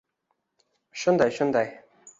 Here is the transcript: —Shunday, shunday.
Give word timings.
—Shunday, 1.03 1.31
shunday. 1.37 1.67